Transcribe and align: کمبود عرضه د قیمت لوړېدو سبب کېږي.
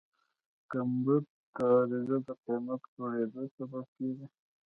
کمبود 0.71 1.25
عرضه 1.59 2.17
د 2.27 2.29
قیمت 2.45 2.81
لوړېدو 2.95 3.43
سبب 3.57 3.85
کېږي. 3.97 4.25